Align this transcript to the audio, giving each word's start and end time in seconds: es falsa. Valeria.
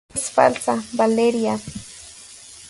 es 0.15 0.23
falsa. 0.37 0.75
Valeria. 0.93 1.55